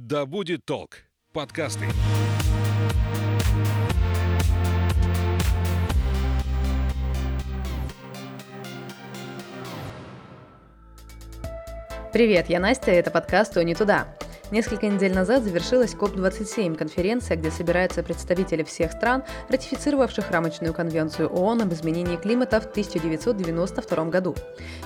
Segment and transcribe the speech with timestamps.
[0.00, 0.98] Да будет толк.
[1.32, 1.86] Подкасты.
[12.12, 14.06] Привет, я Настя, это подкаст «То не туда».
[14.50, 21.62] Несколько недель назад завершилась КОП-27, конференция, где собираются представители всех стран, ратифицировавших рамочную конвенцию ООН
[21.62, 24.34] об изменении климата в 1992 году.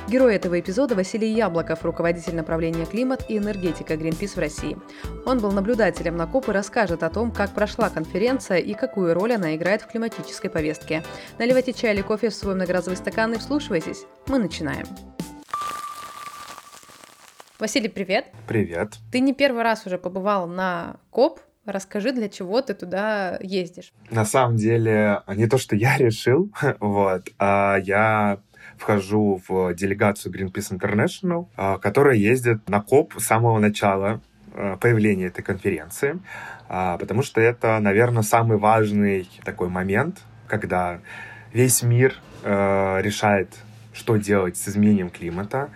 [0.08, 4.76] Герой этого эпизода Василий Яблоков, руководитель направления климат и энергетика Greenpeace в России.
[5.26, 9.34] Он был наблюдателем на КОП и расскажет о том, как прошла конференция и какую роль
[9.34, 11.04] она играет в климатической повестке.
[11.38, 14.06] Наливайте чай или кофе в свой многоразовый стакан и вслушивайтесь.
[14.26, 14.86] Мы начинаем.
[17.62, 18.26] Василий, привет.
[18.48, 18.94] Привет.
[19.12, 21.38] Ты не первый раз уже побывал на КОП.
[21.64, 23.92] Расскажи, для чего ты туда ездишь?
[24.10, 28.40] На самом деле, не то, что я решил, вот, а я
[28.78, 34.20] вхожу в делегацию Greenpeace International, а, которая ездит на КОП с самого начала
[34.54, 36.18] а, появления этой конференции,
[36.68, 40.98] а, потому что это, наверное, самый важный такой момент, когда
[41.52, 43.54] весь мир решает,
[43.92, 45.70] что делать с изменением климата,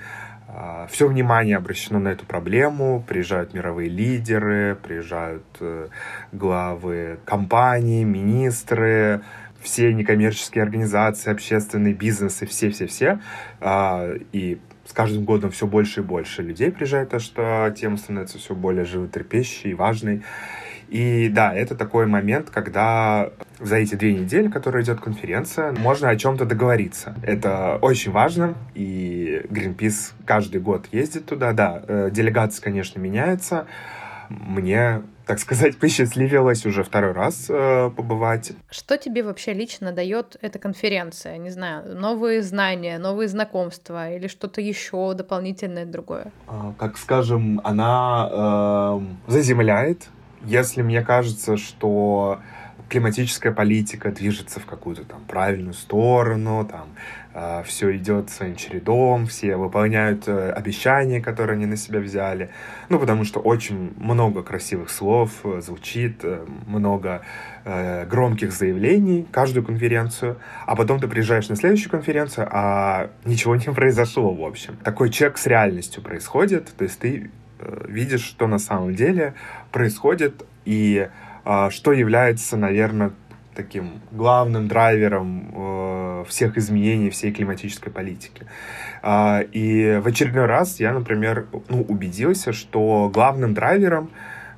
[0.90, 3.04] Все внимание обращено на эту проблему.
[3.06, 5.88] Приезжают мировые лидеры, приезжают э,
[6.32, 9.22] главы компаний, министры,
[9.60, 13.20] все некоммерческие организации, общественные бизнесы, все-все-все.
[13.60, 18.38] А, и с каждым годом все больше и больше людей приезжает, то что тема становится
[18.38, 20.22] все более животрепещущей и важной.
[20.88, 26.16] И да, это такой момент, когда за эти две недели, которые идет конференция, можно о
[26.16, 27.14] чем-то договориться.
[27.22, 31.52] Это очень важно, и Greenpeace каждый год ездит туда.
[31.52, 33.66] Да, э, делегация, конечно, меняется.
[34.28, 38.52] Мне так сказать, посчастливилось уже второй раз э, побывать.
[38.70, 41.36] Что тебе вообще лично дает эта конференция?
[41.38, 46.32] Не знаю, новые знания, новые знакомства или что-то еще дополнительное другое?
[46.48, 50.08] Э, как скажем, она э, заземляет
[50.46, 52.38] если мне кажется, что
[52.88, 56.88] климатическая политика движется в какую-то там правильную сторону, там
[57.34, 62.50] э, все идет своим чередом, все выполняют э, обещания, которые они на себя взяли.
[62.88, 67.22] Ну, потому что очень много красивых слов э, звучит, э, много
[67.64, 73.72] э, громких заявлений каждую конференцию, а потом ты приезжаешь на следующую конференцию, а ничего не
[73.72, 74.76] произошло, в общем.
[74.84, 79.34] Такой чек с реальностью происходит, то есть ты Э, видишь, что на самом деле
[79.72, 81.08] происходит и
[81.70, 83.12] что является, наверное,
[83.56, 88.44] таким главным драйвером э, всех изменений всей климатической политики.
[89.02, 94.10] Э, и в очередной раз я, например, ну, убедился, что главным драйвером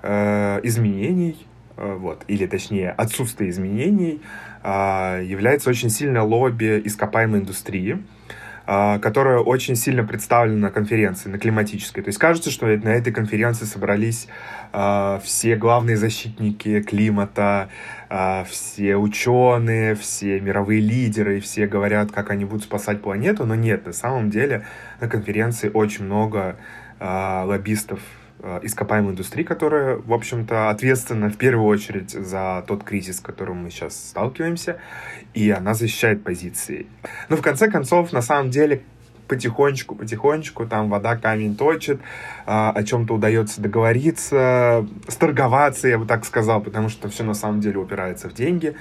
[0.02, 4.20] э, изменений, э, вот, или точнее отсутствие изменений,
[4.62, 8.17] э, является очень сильное лобби ископаемой индустрии, а,
[9.00, 12.02] которая очень сильно представлена на конференции, на климатической.
[12.02, 14.28] То есть кажется, что на этой конференции собрались
[14.74, 17.70] э, все главные защитники климата,
[18.10, 23.86] э, все ученые, все мировые лидеры, все говорят, как они будут спасать планету, но нет,
[23.86, 24.66] на самом деле
[25.00, 26.56] на конференции очень много
[27.00, 28.00] лоббистов
[28.62, 33.70] ископаемой индустрии, которая, в общем-то, ответственна в первую очередь за тот кризис, с которым мы
[33.70, 34.78] сейчас сталкиваемся,
[35.34, 36.86] и она защищает позиции.
[37.28, 38.82] Но в конце концов, на самом деле,
[39.28, 42.00] потихонечку, потихонечку, там вода камень точит,
[42.46, 47.60] а, о чем-то удается договориться, сторговаться, я бы так сказал, потому что все на самом
[47.60, 48.74] деле упирается в деньги.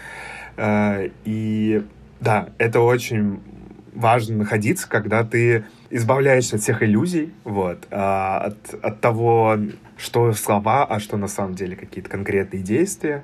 [0.56, 1.86] Э, и
[2.20, 3.42] да, это очень
[3.94, 9.58] важно находиться, когда ты избавляешься от всех иллюзий, вот, а, от, от того,
[9.98, 13.24] что слова, а что на самом деле какие-то конкретные действия.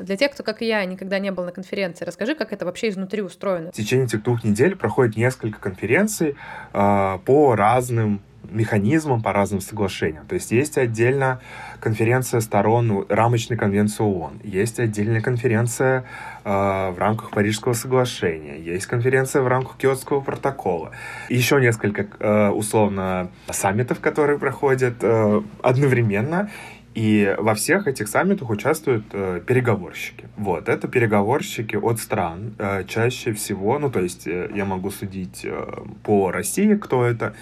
[0.00, 2.88] Для тех, кто, как и я, никогда не был на конференции, расскажи, как это вообще
[2.88, 3.70] изнутри устроено.
[3.70, 6.36] В течение этих двух недель проходит несколько конференций
[6.72, 10.26] э, по разным механизмам, по разным соглашениям.
[10.26, 11.40] То есть есть отдельно
[11.80, 16.04] конференция сторон рамочной конвенции ООН, есть отдельная конференция
[16.44, 16.50] э,
[16.90, 20.92] в рамках Парижского соглашения, есть конференция в рамках Киотского протокола,
[21.28, 26.50] еще несколько э, условно саммитов, которые проходят э, одновременно.
[26.94, 30.28] И во всех этих саммитах участвуют э, переговорщики.
[30.36, 32.54] Вот, это переговорщики от стран.
[32.58, 37.34] Э, чаще всего, ну, то есть э, я могу судить э, по России, кто это.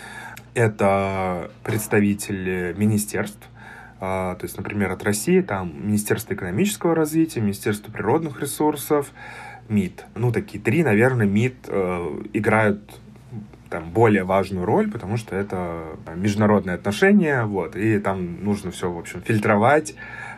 [0.55, 3.49] Это представители министерств,
[4.01, 9.13] а, то есть, например, от России там Министерство экономического развития, Министерство природных ресурсов,
[9.69, 10.07] МИД.
[10.15, 13.01] Ну, такие три, наверное, МИД э, играют
[13.71, 18.99] там более важную роль, потому что это международные отношения, вот, и там нужно все, в
[18.99, 19.95] общем, фильтровать,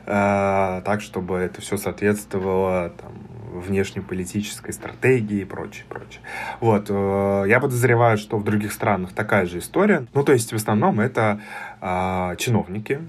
[0.07, 3.13] э, так, чтобы это все соответствовало там,
[3.53, 6.21] внешнеполитической стратегии и прочее, прочее.
[6.61, 10.07] Вот, э, я подозреваю, что в других странах такая же история.
[10.15, 11.41] Ну, то есть, в основном это
[11.81, 13.01] э, чиновники,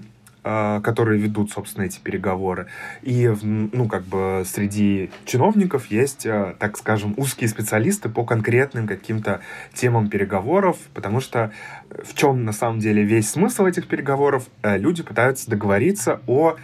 [0.42, 2.66] которые ведут, собственно, эти переговоры.
[3.02, 9.40] И, ну, как бы среди чиновников есть, а, так скажем, узкие специалисты по конкретным каким-то
[9.72, 11.52] темам переговоров, потому что
[11.90, 14.48] э, в чем на самом деле весь смысл этих переговоров?
[14.62, 16.56] Э, люди пытаются договориться о,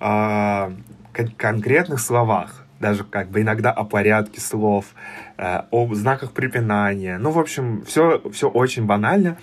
[0.00, 0.72] о
[1.36, 4.86] конкретных словах, даже как бы иногда о порядке слов,
[5.38, 7.16] э, о знаках препинания.
[7.18, 9.38] Ну, в общем, все, все очень банально.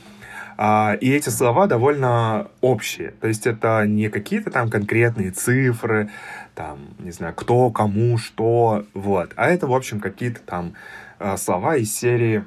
[0.62, 3.12] А, и эти слова довольно общие.
[3.12, 6.10] То есть это не какие-то там конкретные цифры,
[6.54, 9.32] там, не знаю, кто, кому, что, вот.
[9.38, 10.74] А это, в общем, какие-то там
[11.18, 12.44] а, слова из серии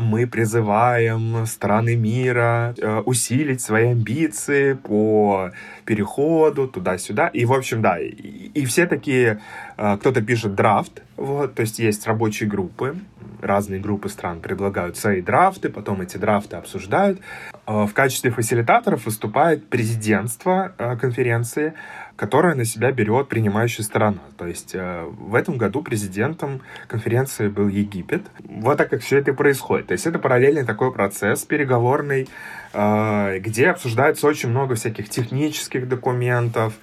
[0.00, 5.50] мы призываем страны мира э, усилить свои амбиции по
[5.84, 7.28] переходу туда-сюда.
[7.28, 9.40] И, в общем, да, и, и все такие,
[9.76, 12.96] э, кто-то пишет драфт, вот, то есть есть рабочие группы,
[13.40, 17.20] разные группы стран предлагают свои драфты, потом эти драфты обсуждают.
[17.66, 21.74] Э, в качестве фасилитаторов выступает президентство конференции,
[22.18, 24.18] которое на себя берет принимающая сторона.
[24.36, 28.26] То есть э, в этом году президентом конференции был Египет.
[28.40, 29.86] Вот так как все это происходит.
[29.86, 32.28] То есть это параллельный такой процесс переговорный,
[32.72, 36.74] где обсуждается очень много всяких технических документов,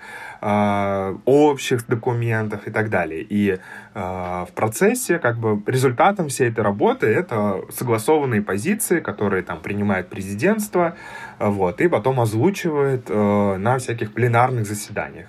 [0.45, 3.25] э, общих документов и так далее.
[3.27, 3.59] И э,
[3.95, 10.95] в процессе, как бы, результатом всей этой работы это согласованные позиции, которые там принимает президентство,
[11.39, 15.27] вот, и потом озвучивает э, на всяких пленарных заседаниях.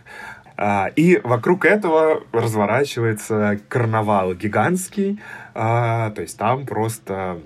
[0.97, 5.21] И вокруг этого разворачивается карнавал гигантский,
[5.53, 7.41] то есть там просто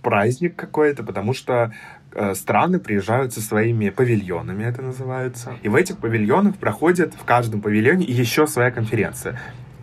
[0.00, 1.93] праздник какой-то, потому что Э,
[2.34, 5.54] страны приезжают со своими павильонами, это называется.
[5.62, 9.38] И в этих павильонах проходит в каждом павильоне еще своя конференция.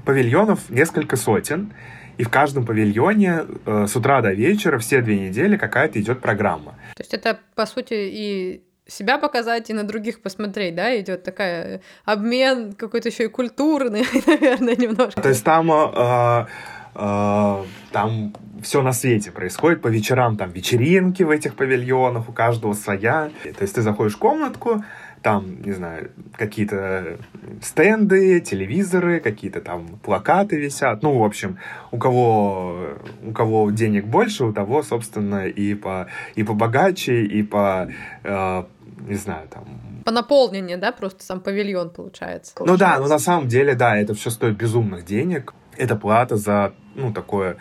[0.05, 1.73] Павильонов несколько сотен,
[2.17, 6.75] и в каждом павильоне э, с утра до вечера все две недели какая-то идет программа.
[6.95, 11.81] То есть это, по сути, и себя показать и на других посмотреть, да, идет такая
[12.05, 15.21] обмен какой-то еще и культурный, наверное, немножко.
[15.21, 16.45] То есть там э, э,
[16.93, 19.81] там все на свете происходит.
[19.81, 23.31] По вечерам там вечеринки в этих павильонах, у каждого своя.
[23.43, 24.83] То есть ты заходишь в комнатку,
[25.21, 27.17] там, не знаю, какие-то
[27.61, 31.03] стенды, телевизоры, какие-то там плакаты висят.
[31.03, 31.59] Ну, в общем,
[31.91, 37.43] у кого, у кого денег больше, у того, собственно, и по, и по богаче, и
[37.43, 37.89] по,
[38.23, 38.63] э,
[39.07, 39.65] не знаю, там,
[40.03, 42.53] по наполнению, да, просто сам павильон получается.
[42.59, 45.53] Ну да, но на самом деле, да, это все стоит безумных денег.
[45.77, 47.57] Это плата за, ну, такое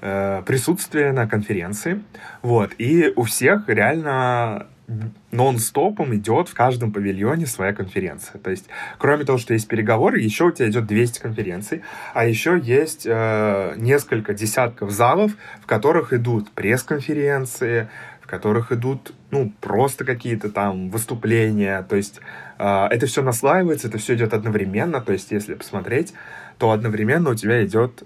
[0.00, 2.02] э, присутствие на конференции.
[2.42, 2.72] Вот.
[2.78, 4.66] И у всех реально
[5.30, 8.38] нон-стопом идет в каждом павильоне своя конференция.
[8.38, 8.66] То есть,
[8.98, 11.82] кроме того, что есть переговоры, еще у тебя идет 200 конференций,
[12.12, 15.32] а еще есть э, несколько десятков залов,
[15.62, 17.88] в которых идут пресс-конференции,
[18.20, 21.82] в которых идут, ну, просто какие-то там выступления.
[21.82, 22.20] То есть,
[22.58, 25.00] э, это все наслаивается, это все идет одновременно.
[25.00, 26.12] То есть, если посмотреть,
[26.58, 28.04] то одновременно у тебя идет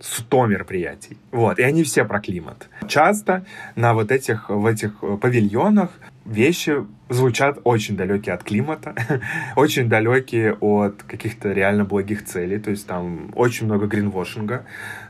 [0.00, 1.16] 100 мероприятий.
[1.30, 2.68] Вот, и они все про климат.
[2.88, 3.44] Часто
[3.74, 5.90] на вот этих, в этих павильонах
[6.26, 8.94] вещи звучат очень далекие от климата,
[9.56, 14.64] очень далекие от каких-то реально благих целей, то есть там очень много гринвошинга.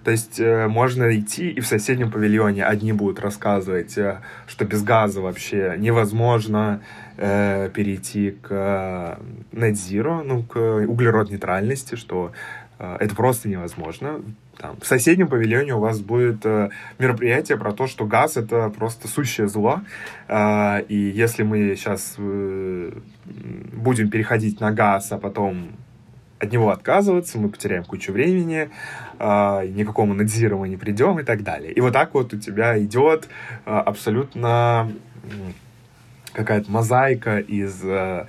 [0.05, 4.83] То есть э, можно идти, и в соседнем павильоне одни будут рассказывать, э, что без
[4.83, 6.81] газа вообще невозможно
[7.17, 9.17] э, перейти к э,
[9.53, 12.33] net zero, ну, к углерод нейтральности, что
[12.79, 14.21] э, это просто невозможно
[14.59, 19.09] там, в соседнем павильоне у вас будет э, мероприятие про то, что газ это просто
[19.09, 19.81] сущее зло.
[20.29, 22.93] Э, и если мы сейчас э,
[23.25, 25.69] будем переходить на газ, а потом
[26.39, 28.71] от него отказываться, мы потеряем кучу времени,
[29.19, 31.73] э, никакому надзированию не придем и так далее.
[31.73, 33.29] И вот так вот у тебя идет
[33.65, 34.91] э, абсолютно
[36.33, 38.27] какая-то мозаика из Э,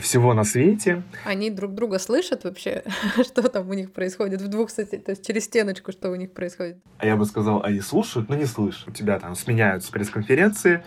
[0.00, 1.02] всего на свете.
[1.24, 2.84] Они друг друга слышат вообще,
[3.22, 6.32] что там у них происходит в двух соседях, то есть через стеночку, что у них
[6.32, 6.78] происходит?
[6.98, 8.88] А я бы сказал, они слушают, но не слышат.
[8.88, 10.84] У тебя там сменяются пресс-конференции,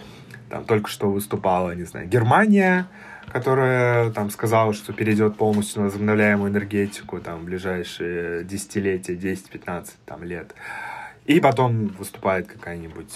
[0.50, 2.88] там только что выступала, не знаю, Германия,
[3.32, 10.24] которая там сказала, что перейдет полностью на возобновляемую энергетику там в ближайшие десятилетия, 10-15 там
[10.24, 10.54] лет.
[11.28, 13.12] И потом выступает какая-нибудь,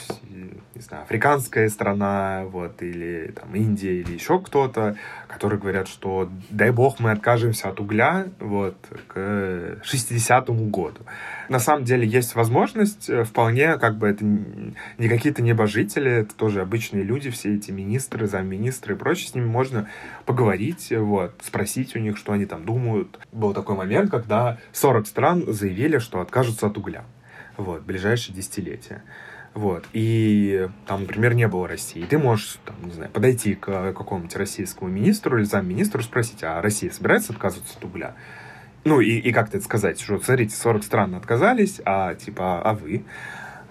[0.76, 4.98] не знаю, африканская страна, вот, или там Индия, или еще кто-то,
[5.30, 8.76] которые говорят, что дай бог мы откажемся от угля, вот,
[9.08, 9.18] к
[9.82, 11.00] 60-му году.
[11.48, 16.60] На самом деле есть возможность, э, вполне, как бы это не какие-то небожители, это тоже
[16.60, 19.88] обычные люди, все эти министры, замминистры и прочее, с ними можно
[20.26, 23.20] поговорить, вот, спросить у них, что они там думают.
[23.32, 27.06] Был такой момент, когда 40 стран заявили, что откажутся от угля
[27.62, 29.04] вот, ближайшие десятилетия.
[29.54, 29.86] Вот.
[29.94, 32.02] И там, например, не было России.
[32.02, 36.62] И ты можешь, там, не знаю, подойти к какому-нибудь российскому министру или замминистру спросить, а
[36.62, 38.16] Россия собирается отказываться от угля?
[38.84, 43.04] Ну, и, и как-то это сказать, что, смотрите, 40 стран отказались, а, типа, а вы?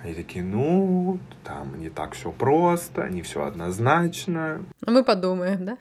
[0.02, 4.62] Они такие, ну, там не так все просто, не все однозначно.
[4.86, 5.78] А мы подумаем, да?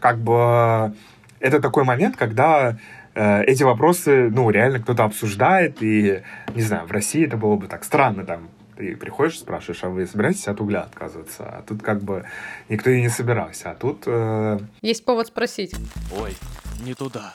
[0.00, 0.94] Как бы
[1.40, 6.22] это такой момент, когда Э, эти вопросы, ну, реально кто-то обсуждает, и,
[6.54, 10.06] не знаю, в России это было бы так странно, там, ты приходишь, спрашиваешь, а вы
[10.06, 11.44] собираетесь от угля отказываться?
[11.44, 12.24] А тут как бы
[12.68, 14.02] никто и не собирался, а тут...
[14.06, 14.58] Э...
[14.82, 15.74] Есть повод спросить.
[16.20, 16.36] Ой,
[16.84, 17.34] не туда.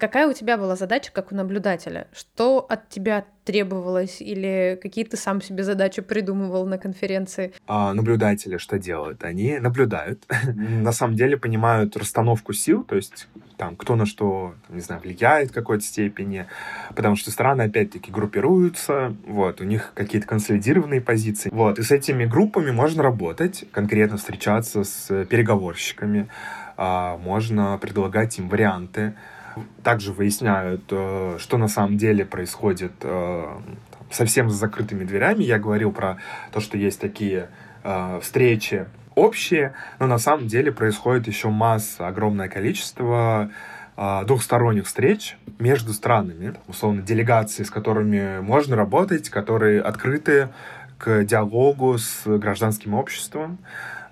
[0.00, 2.08] Какая у тебя была задача как у наблюдателя?
[2.14, 7.52] Что от тебя требовалось или какие ты сам себе задачи придумывал на конференции?
[7.66, 9.22] А наблюдатели что делают?
[9.24, 10.24] Они наблюдают,
[10.56, 13.28] на самом деле понимают расстановку сил, то есть
[13.58, 16.46] там кто на что, не знаю, влияет в какой-то степени,
[16.96, 22.24] потому что страны опять-таки группируются, вот, у них какие-то консолидированные позиции, вот, и с этими
[22.24, 26.30] группами можно работать, конкретно встречаться с переговорщиками,
[26.78, 29.12] а, можно предлагать им варианты,
[29.82, 33.46] также выясняют, э, что на самом деле происходит э,
[34.10, 35.42] совсем с закрытыми дверями.
[35.42, 36.18] Я говорил про
[36.52, 37.48] то, что есть такие
[37.82, 43.50] э, встречи общие, но на самом деле происходит еще масса, огромное количество
[44.24, 50.48] двухсторонних встреч между странами, условно, делегации, с которыми можно работать, которые открыты
[50.96, 53.58] к диалогу с гражданским обществом.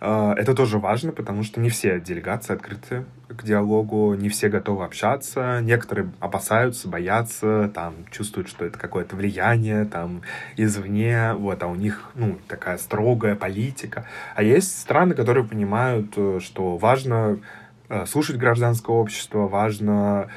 [0.01, 4.85] А, это тоже важно, потому что не все делегации открыты к диалогу, не все готовы
[4.85, 10.23] общаться, некоторые опасаются, боятся, там, чувствуют, что это какое-то влияние, там,
[10.57, 14.07] извне, вот, а у них, ну, такая строгая политика.
[14.35, 17.41] А есть страны, которые понимают, э, что важно
[17.89, 20.29] э, слушать гражданское общество, важно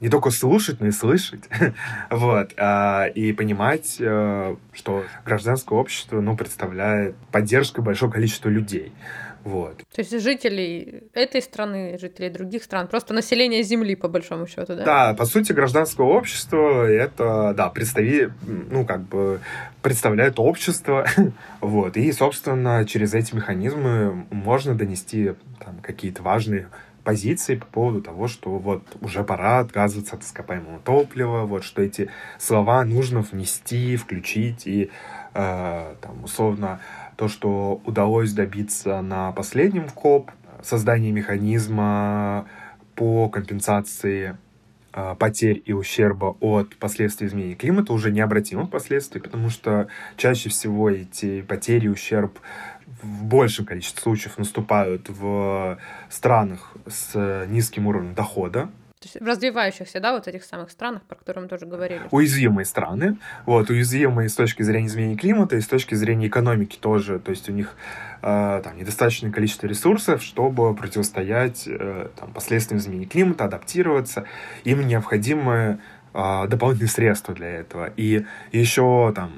[0.00, 1.44] не только слушать, но и слышать,
[2.10, 8.92] вот, а, и понимать, а, что гражданское общество, ну, представляет поддержку большого количества людей,
[9.44, 9.78] вот.
[9.94, 14.84] То есть жителей этой страны, жителей других стран, просто население Земли, по большому счету, да?
[14.84, 19.40] Да, по сути, гражданское общество это, да, представи, ну, как бы
[19.80, 21.06] представляет общество,
[21.60, 26.68] вот, и, собственно, через эти механизмы можно донести там какие-то важные
[27.04, 32.10] позиции по поводу того, что вот уже пора отказываться от ископаемого топлива, вот что эти
[32.38, 34.90] слова нужно внести, включить и
[35.34, 36.80] э, там условно
[37.16, 40.30] то, что удалось добиться на последнем КОП,
[40.62, 42.46] создание механизма
[42.94, 44.36] по компенсации
[44.92, 50.90] э, потерь и ущерба от последствий изменения климата уже необратимых последствий, потому что чаще всего
[50.90, 52.38] эти потери и ущерб
[53.02, 55.78] в большем количестве случаев наступают в
[56.08, 58.68] странах с низким уровнем дохода,
[59.00, 62.00] то есть в развивающихся, да, вот этих самых странах, про которые мы тоже говорили.
[62.10, 63.16] Уязвимые страны,
[63.46, 67.48] вот, уязвимые с точки зрения изменения климата и с точки зрения экономики тоже, то есть
[67.48, 67.76] у них
[68.22, 74.24] э, там недостаточное количество ресурсов, чтобы противостоять э, там, последствиям изменения климата, адаптироваться,
[74.64, 75.78] им необходимы
[76.12, 77.92] э, дополнительные средства для этого.
[77.96, 79.30] И еще там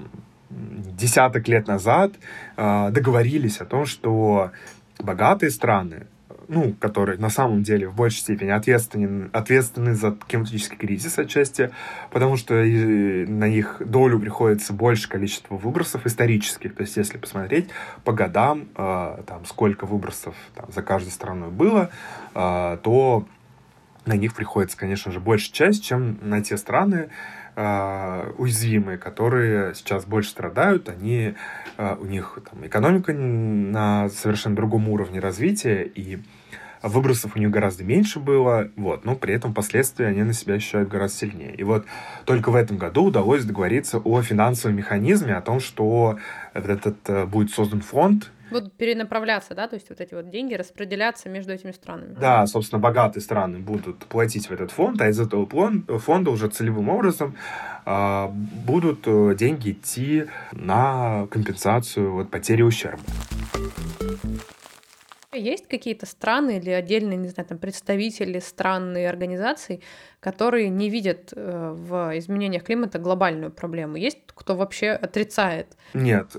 [0.50, 2.12] десяток лет назад
[2.56, 4.50] э, договорились о том, что
[4.98, 6.06] богатые страны,
[6.48, 11.70] ну, которые на самом деле в большей степени ответственны, ответственны за климатический кризис отчасти,
[12.10, 16.74] потому что на их долю приходится больше количество выбросов исторических.
[16.74, 17.68] То есть, если посмотреть
[18.04, 21.90] по годам, э, там, сколько выбросов там, за каждой страной было,
[22.34, 23.26] э, то
[24.06, 27.10] на них приходится, конечно же, больше часть, чем на те страны,
[27.60, 31.34] э, уязвимые, которые сейчас больше страдают, они,
[31.76, 36.18] э, у них там, экономика на совершенно другом уровне развития, и
[36.82, 40.88] выбросов у них гораздо меньше было, вот, но при этом последствия они на себя ощущают
[40.88, 41.54] гораздо сильнее.
[41.54, 41.84] И вот
[42.24, 46.18] только в этом году удалось договориться о финансовом механизме, о том, что
[46.54, 51.28] этот э, будет создан фонд, Будут перенаправляться, да, то есть вот эти вот деньги распределяться
[51.28, 52.16] между этими странами.
[52.18, 55.46] Да, собственно, богатые страны будут платить в этот фонд, а из этого
[56.00, 57.36] фонда уже целевым образом
[57.86, 59.02] э, будут
[59.36, 63.00] деньги идти на компенсацию вот, потери ущерба.
[65.32, 69.80] Есть какие-то страны или отдельные, не знаю, там, представители стран и организаций,
[70.18, 73.94] которые не видят э, в изменениях климата глобальную проблему?
[73.94, 75.68] Есть кто вообще отрицает?
[75.94, 76.36] Нет,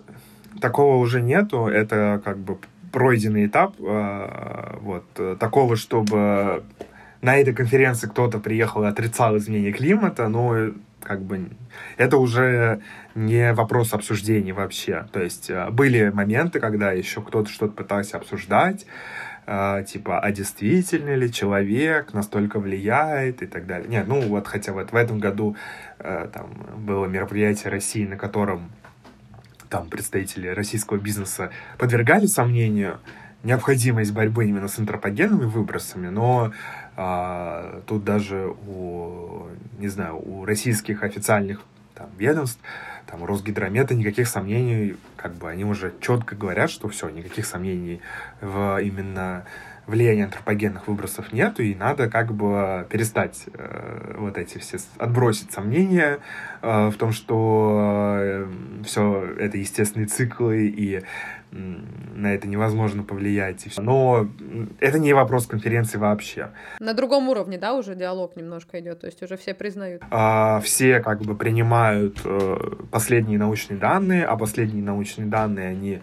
[0.60, 1.67] такого уже нету.
[1.67, 2.57] Это как бы
[2.91, 3.75] пройденный этап.
[3.79, 6.65] Э, вот такого, чтобы
[7.21, 10.71] на этой конференции кто-то приехал и отрицал изменение климата, но
[11.12, 11.50] как бы
[11.98, 12.80] это уже
[13.15, 15.08] не вопрос обсуждения вообще.
[15.12, 18.86] То есть э, были моменты, когда еще кто-то что-то пытался обсуждать,
[19.46, 23.89] э, типа, а действительно ли человек настолько влияет и так далее.
[23.89, 25.58] Нет, ну вот хотя вот в этом году
[26.00, 28.72] э, там было мероприятие России, на котором
[29.68, 33.01] там представители российского бизнеса подвергали сомнению
[33.44, 36.53] необходимость борьбы именно с антропогенными выбросами, но
[36.95, 39.48] а, тут даже у,
[39.79, 41.62] не знаю, у российских официальных
[41.93, 42.60] там, ведомств,
[43.12, 48.01] там, Росгидромета, никаких сомнений, как бы они уже четко говорят, что все, никаких сомнений
[48.39, 49.44] в именно
[49.88, 56.20] влияния антропогенных выбросов нету, и надо как бы перестать э, вот эти все, отбросить сомнения
[56.62, 58.48] э, в том, что э,
[58.86, 61.01] все это естественные циклы, и
[61.51, 63.68] на это невозможно повлиять.
[63.77, 64.27] Но
[64.80, 66.51] это не вопрос конференции вообще.
[66.80, 70.01] На другом уровне, да, уже диалог немножко идет, то есть уже все признают.
[70.12, 72.58] А, все как бы принимают э,
[73.01, 76.01] последние научные данные, а последние научные данные, они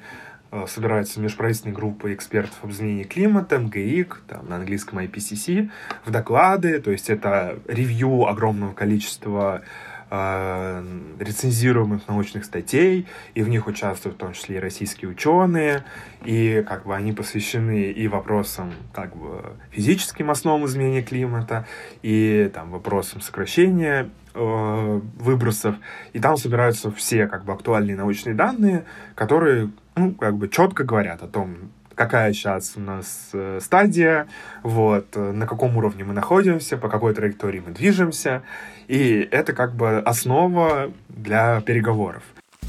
[0.50, 5.70] э, собираются межправительственной группой экспертов об изменении климата, МГИК, там, на английском IPCC,
[6.04, 9.62] в доклады, то есть это ревью огромного количества
[10.10, 15.84] рецензируемых научных статей, и в них участвуют в том числе и российские ученые,
[16.24, 21.66] и как бы они посвящены и вопросам как бы физическим основам изменения климата,
[22.02, 25.76] и там вопросам сокращения э, выбросов,
[26.12, 28.84] и там собираются все как бы актуальные научные данные,
[29.14, 34.28] которые ну, как бы четко говорят о том, какая сейчас у нас э, стадия,
[34.62, 38.42] вот, э, на каком уровне мы находимся, по какой траектории мы движемся.
[38.86, 42.22] И это как бы основа для переговоров.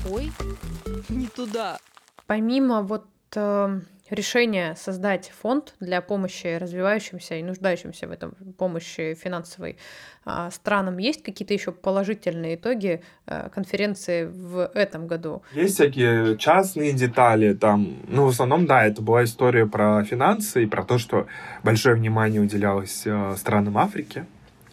[0.09, 0.31] Ой,
[1.09, 1.77] не туда.
[2.25, 3.05] Помимо вот
[3.35, 3.79] э,
[4.09, 9.77] решение создать фонд для помощи развивающимся и нуждающимся в этом помощи финансовой
[10.25, 10.97] а, странам.
[10.97, 15.43] Есть какие-то еще положительные итоги а, конференции в этом году?
[15.53, 17.97] Есть всякие частные детали там.
[18.07, 21.27] Ну, в основном, да, это была история про финансы и про то, что
[21.63, 24.25] большое внимание уделялось а, странам Африки.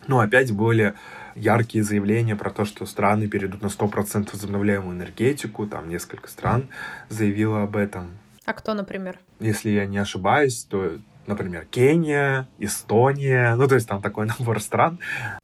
[0.06, 0.94] Ну, опять были
[1.34, 5.66] яркие заявления про то, что страны перейдут на 100% возобновляемую энергетику.
[5.66, 6.68] Там несколько стран
[7.08, 8.18] заявило об этом.
[8.46, 9.18] А кто, например?
[9.40, 15.00] Если я не ошибаюсь, то, например, Кения, Эстония, ну, то есть там такой набор стран.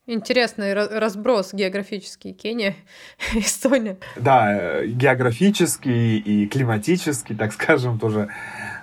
[0.06, 2.32] Интересный разброс географический.
[2.32, 2.76] Кения,
[3.34, 3.99] Эстония.
[4.15, 8.28] Да, географический и климатический, так скажем, тоже.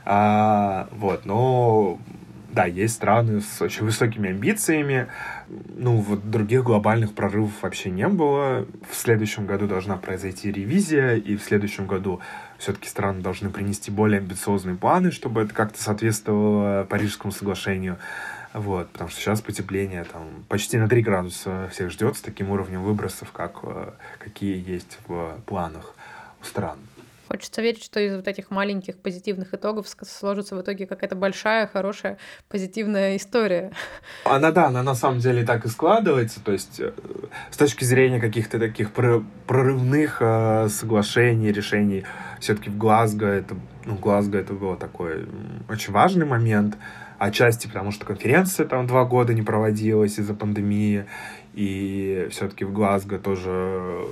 [0.04, 1.98] А, вот, но
[2.52, 5.08] да, есть страны с очень высокими амбициями.
[5.48, 8.66] Ну, вот других глобальных прорывов вообще не было.
[8.92, 12.20] В следующем году должна произойти ревизия, и в следующем году
[12.60, 17.98] все-таки страны должны принести более амбициозные планы, чтобы это как-то соответствовало Парижскому соглашению.
[18.54, 22.84] Вот, потому что сейчас потепление там почти на 3 градуса всех ждет с таким уровнем
[22.84, 25.94] выбросов, как, э, какие есть в планах
[26.42, 26.80] у стран.
[27.30, 32.18] Хочется верить, что из вот этих маленьких позитивных итогов сложится в итоге какая-то большая, хорошая,
[32.48, 33.72] позитивная история.
[34.26, 36.44] Она, да, она на самом деле так и складывается.
[36.44, 36.92] То есть э,
[37.52, 42.04] с точки зрения каких-то таких прорывных э, соглашений, решений,
[42.40, 45.28] все-таки в Глазго это, ну, Глазго это было такой
[45.70, 46.78] очень важный момент.
[47.20, 51.06] Отчасти потому, что конференция там два года не проводилась из-за пандемии,
[51.54, 54.08] и все-таки в Глазго тоже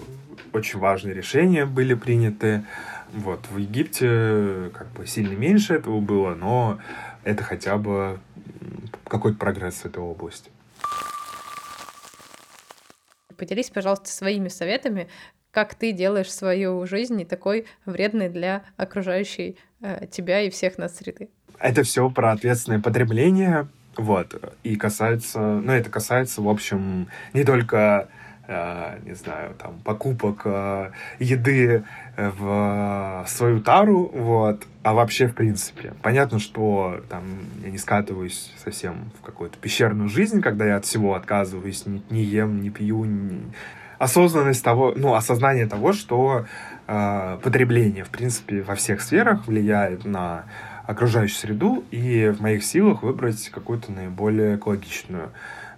[0.53, 2.63] очень важные решения были приняты.
[3.13, 6.79] Вот, в Египте как бы сильно меньше этого было, но
[7.23, 8.19] это хотя бы
[9.05, 10.51] какой-то прогресс в этой области.
[13.37, 15.07] Поделись, пожалуйста, своими советами,
[15.51, 20.97] как ты делаешь свою жизнь не такой вредной для окружающей э, тебя и всех нас
[20.97, 21.29] среды.
[21.59, 28.09] Это все про ответственное потребление, вот, и касается, ну, это касается, в общем, не только
[28.09, 31.83] Э, не знаю, там, покупок э, еды
[32.15, 35.93] в свою тару, вот, а вообще, в принципе.
[36.01, 37.23] Понятно, что там
[37.63, 42.23] я не скатываюсь совсем в какую-то пещерную жизнь, когда я от всего отказываюсь, не, не
[42.23, 43.41] ем, не пью, не...
[43.99, 46.45] осознанность того, ну, осознание того, что
[46.87, 50.45] э, потребление, в принципе, во всех сферах влияет на
[50.85, 55.31] окружающую среду, и в моих силах выбрать какую-то наиболее экологичную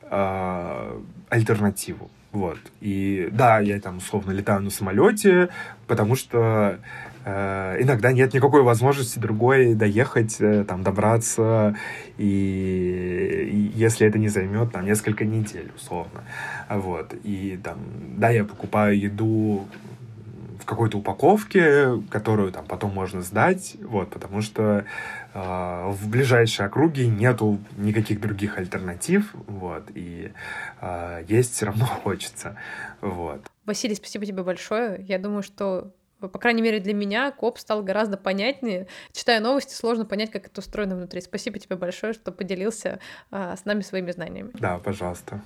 [0.03, 2.11] э, альтернативу.
[2.31, 2.59] Вот.
[2.79, 5.49] И да, я там условно летаю на самолете,
[5.87, 6.79] потому что
[7.25, 11.75] э, иногда нет никакой возможности другой доехать, э, там, добраться,
[12.17, 16.23] и, и если это не займет там несколько недель, условно.
[16.69, 17.15] Вот.
[17.23, 17.79] И там,
[18.17, 19.67] да, я покупаю еду
[20.59, 24.85] в какой-то упаковке, которую там потом можно сдать, вот, потому что
[25.33, 30.31] в ближайшей округе нету никаких других альтернатив, вот, и
[30.81, 32.57] э, есть все равно хочется,
[33.01, 33.45] вот.
[33.65, 35.03] Василий, спасибо тебе большое.
[35.07, 38.87] Я думаю, что по крайней мере, для меня коп стал гораздо понятнее.
[39.13, 41.21] Читая новости, сложно понять, как это устроено внутри.
[41.21, 42.99] Спасибо тебе большое, что поделился
[43.31, 44.51] а, с нами своими знаниями.
[44.55, 45.41] Да, пожалуйста.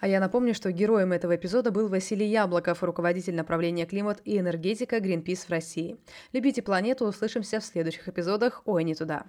[0.00, 4.96] А я напомню, что героем этого эпизода был Василий Яблоков, руководитель направления климат и энергетика
[4.96, 5.98] Greenpeace в России.
[6.32, 9.24] Любите планету, услышимся в следующих эпизодах «Ой, не туда».